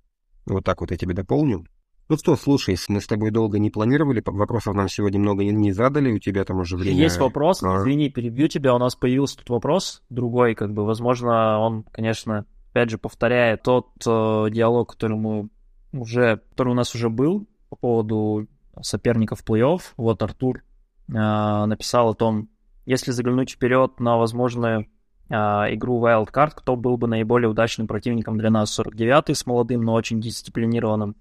[0.47, 1.67] Вот так вот я тебе дополню.
[2.09, 6.13] Ну что, слушай, мы с тобой долго не планировали, вопросов нам сегодня много не, задали,
[6.13, 6.97] у тебя там уже время...
[6.97, 7.79] Есть вопрос, а...
[7.79, 12.91] извини, перебью тебя, у нас появился тут вопрос другой, как бы, возможно, он, конечно, опять
[12.91, 15.49] же, повторяет тот э, диалог, который мы
[15.93, 18.47] уже, который у нас уже был по поводу
[18.83, 19.81] соперников плей-офф.
[19.97, 20.63] Вот Артур
[21.09, 22.51] э, написал о том,
[22.85, 24.87] если заглянуть вперед на возможную э,
[25.29, 28.79] игру Wildcard, кто был бы наиболее удачным противником для нас?
[28.79, 31.17] 49-й с молодым, но очень дисциплинированным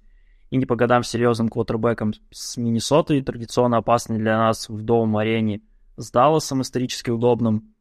[0.52, 5.62] и не по годам серьезным квотербеком с Миннесотой, традиционно опасный для нас в Доум-арене,
[5.98, 7.74] с Далласом исторически удобным,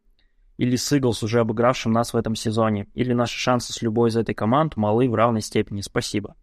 [0.57, 4.17] или с Иглс, уже обыгравшим нас в этом сезоне, или наши шансы с любой из
[4.17, 5.81] этой команд малы в равной степени.
[5.81, 6.37] Спасибо.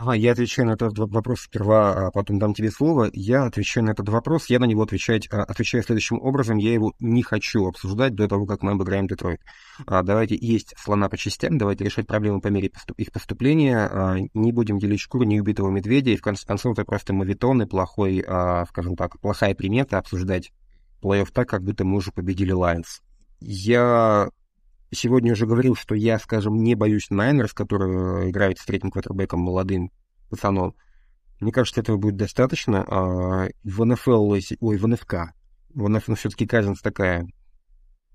[0.00, 3.10] А, я отвечаю на этот вопрос сперва, а потом дам тебе слово.
[3.12, 6.56] Я отвечаю на этот вопрос, я на него отвечать, а, отвечаю следующим образом.
[6.56, 9.40] Я его не хочу обсуждать до того, как мы обыграем Детройт.
[9.86, 13.88] А, давайте есть слона по частям, давайте решать проблемы по мере их поступления.
[13.90, 17.66] А, не будем делить шкуру неубитого медведя, и в конце концов это просто мавитон и
[17.66, 18.24] плохой,
[18.68, 20.52] скажем так, плохая примета обсуждать
[21.02, 23.02] плей-офф так, как будто мы уже победили Лайнс.
[23.40, 24.30] Я
[24.90, 29.90] сегодня уже говорил, что я, скажем, не боюсь Найнерс, который играет с третьим квотербеком молодым
[30.30, 30.74] пацаном.
[31.40, 32.84] Мне кажется, этого будет достаточно.
[32.88, 34.30] А в НФЛ,
[34.60, 35.14] ой, в НФК,
[35.74, 37.26] в НФЛ, все-таки Казинс такая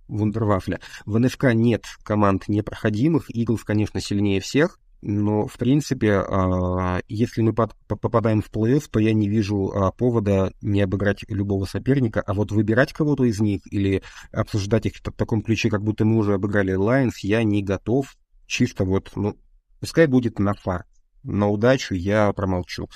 [0.07, 0.79] вундервафля.
[1.05, 3.29] В НФК нет команд непроходимых.
[3.29, 4.79] Иглс, конечно, сильнее всех.
[5.05, 10.53] Но, в принципе, а, если мы попадаем в плей-офф, то я не вижу а, повода
[10.61, 14.01] не обыграть любого соперника, а вот выбирать кого-то из них или
[14.31, 18.15] обсуждать их в таком ключе, как будто мы уже обыграли Lions, я не готов.
[18.47, 19.35] Чисто вот, ну,
[19.81, 20.85] пускай будет на фар.
[21.23, 22.87] На удачу я промолчу.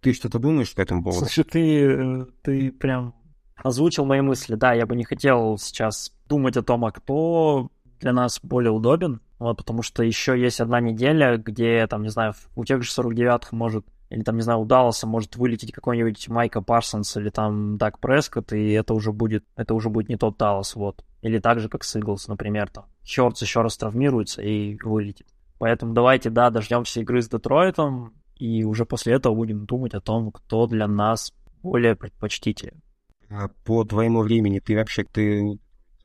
[0.00, 1.26] Ты что-то думаешь по этому поводу?
[1.26, 3.14] Слушай, ты, ты прям
[3.54, 4.56] озвучил мои мысли.
[4.56, 9.20] Да, я бы не хотел сейчас думать о том, а кто для нас более удобен,
[9.42, 13.54] вот, потому что еще есть одна неделя, где, там, не знаю, у тех же 49-х
[13.54, 18.52] может, или там, не знаю, у может вылететь какой-нибудь Майка Парсонс или там Дак Прескотт,
[18.52, 21.04] и это уже будет, это уже будет не тот Даллас, вот.
[21.22, 22.86] Или так же, как с Иглс, например, там.
[23.04, 25.26] Хёртс еще раз травмируется и вылетит.
[25.58, 30.32] Поэтому давайте, да, дождемся игры с Детройтом, и уже после этого будем думать о том,
[30.32, 31.32] кто для нас
[31.62, 32.82] более предпочтителен.
[33.30, 35.58] А по твоему времени ты вообще, ты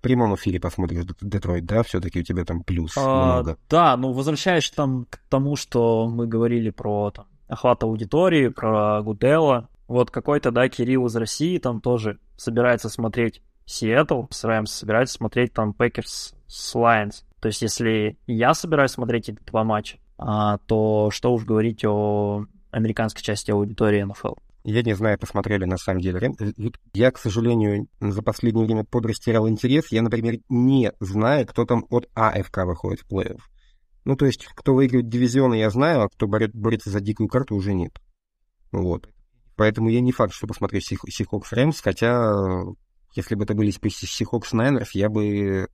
[0.08, 1.84] прямом эфире посмотришь Детройт, да?
[1.84, 3.58] Все-таки у тебя там плюс а, много.
[3.70, 9.70] Да, ну возвращаясь там к тому, что мы говорили про там, охват аудитории, про Гудела.
[9.88, 16.34] Вот какой-то, да, Кирилл из России там тоже собирается смотреть Сиэтл, собирается смотреть там Пэкерс
[16.47, 17.26] с Лайонс.
[17.39, 22.45] То есть если я собираюсь смотреть эти два матча, а, то что уж говорить о
[22.72, 24.34] американской части аудитории НФЛ.
[24.70, 26.36] Я не знаю, посмотрели на самом деле.
[26.93, 29.86] Я, к сожалению, за последнее время подрастерял интерес.
[29.91, 33.39] Я, например, не знаю, кто там от АФК выходит в плей-офф.
[34.03, 37.55] Ну, то есть, кто выигрывает дивизионы, я знаю, а кто борет, борется за дикую карту,
[37.55, 37.93] уже нет.
[38.74, 39.09] Вот.
[39.55, 42.65] Поэтому я не факт, что посмотрю Сихокс Рэмс, хотя,
[43.15, 45.70] если бы это были Сихокс Найнерс, я бы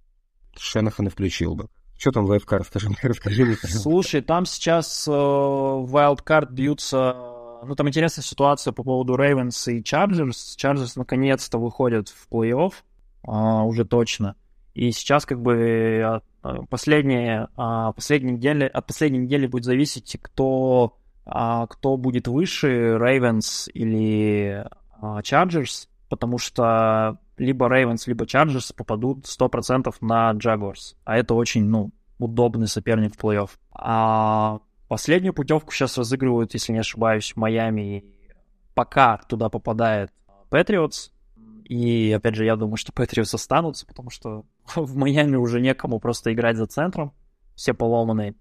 [0.56, 1.68] Шенахана включил бы.
[1.98, 3.56] Что там в АФК, расскажи, расскажи мне.
[3.56, 10.58] Слушай, там сейчас э, Wildcard бьются ну, там интересная ситуация по поводу Ravens и Chargers.
[10.58, 12.74] Chargers наконец-то выходят в плей-офф,
[13.24, 14.36] а, уже точно.
[14.74, 20.98] И сейчас как бы а, последние, а, последние недели, от последней недели будет зависеть, кто,
[21.26, 24.66] а, кто будет выше, Ravens или
[25.02, 30.96] а, Chargers, потому что либо Ravens, либо Chargers попадут 100% на Jaguars.
[31.06, 33.50] А это очень, ну, удобный соперник в плей-офф.
[33.72, 34.60] А
[34.94, 38.06] Последнюю путевку сейчас разыгрывают, если не ошибаюсь, в Майами.
[38.76, 40.12] Пока туда попадает
[40.52, 41.10] Патриотс.
[41.64, 46.32] И, опять же, я думаю, что Патриотс останутся, потому что в Майами уже некому просто
[46.32, 47.12] играть за центром.
[47.56, 48.36] Все поломанные.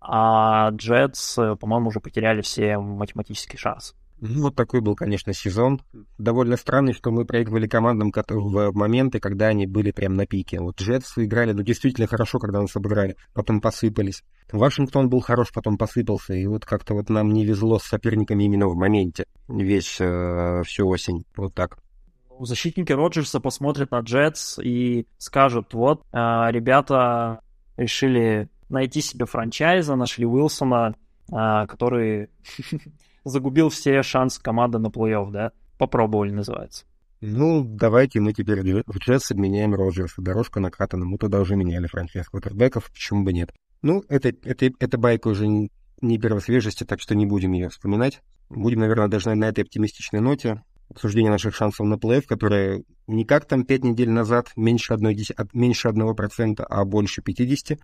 [0.00, 3.94] А Джетс, по-моему, уже потеряли все математические шансы.
[4.18, 5.82] Ну, вот такой был, конечно, сезон.
[6.16, 10.60] Довольно странный, что мы проигрывали командам в моменты, когда они были прям на пике.
[10.60, 14.22] Вот Джетс играли, ну, действительно хорошо, когда нас обыграли, потом посыпались.
[14.50, 18.68] Вашингтон был хорош, потом посыпался, и вот как-то вот нам не везло с соперниками именно
[18.68, 21.24] в моменте весь э, всю осень.
[21.36, 21.78] Вот так.
[22.40, 26.16] Защитники Роджерса посмотрят на Джетс и скажут, вот, э,
[26.50, 27.40] ребята
[27.76, 30.94] решили найти себе франчайза, нашли Уилсона,
[31.30, 32.30] э, который
[33.26, 35.52] загубил все шансы команды на плей-офф, да?
[35.78, 36.86] Попробовали, называется.
[37.20, 40.22] Ну, давайте мы теперь в Джетс обменяем Роджерса.
[40.22, 43.52] Дорожка накатана, мы туда уже меняли франчайз квотербеков, почему бы нет.
[43.82, 45.70] Ну, это, это, эта байка уже не,
[46.00, 48.22] не первой свежести, так что не будем ее вспоминать.
[48.48, 53.46] Будем, наверное, даже на этой оптимистичной ноте обсуждение наших шансов на плей которые не как
[53.46, 55.16] там пять недель назад, меньше, одной,
[55.52, 57.78] меньше одного процента, а больше 50.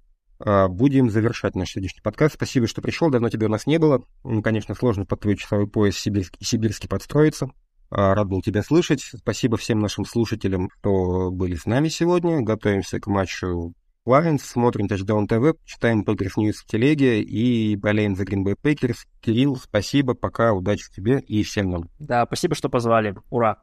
[0.44, 2.34] А, будем завершать наш сегодняшний подкаст.
[2.34, 3.10] Спасибо, что пришел.
[3.10, 4.04] Давно тебя у нас не было.
[4.24, 7.50] Ну, конечно, сложно под твой часовой пояс сибирский, сибирский подстроиться.
[7.90, 9.02] А, рад был тебя слышать.
[9.02, 12.40] Спасибо всем нашим слушателям, кто были с нами сегодня.
[12.40, 13.72] Готовимся к матчу
[14.04, 18.96] Lions, смотрим Touchdown ТВ, читаем Packers News в телеге и болеем за Green Bay Packers.
[19.20, 21.88] Кирилл, спасибо, пока, удачи тебе и всем нам.
[22.00, 23.14] Да, спасибо, что позвали.
[23.30, 23.62] Ура!